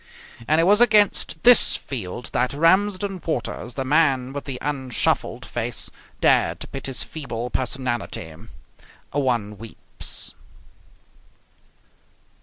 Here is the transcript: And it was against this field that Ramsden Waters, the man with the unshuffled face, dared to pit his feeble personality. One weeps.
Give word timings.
And 0.47 0.59
it 0.59 0.63
was 0.63 0.81
against 0.81 1.43
this 1.43 1.75
field 1.77 2.31
that 2.33 2.53
Ramsden 2.55 3.21
Waters, 3.23 3.75
the 3.75 3.85
man 3.85 4.33
with 4.33 4.45
the 4.45 4.57
unshuffled 4.59 5.45
face, 5.45 5.91
dared 6.19 6.61
to 6.61 6.67
pit 6.67 6.87
his 6.87 7.03
feeble 7.03 7.51
personality. 7.51 8.33
One 9.11 9.59
weeps. 9.59 10.33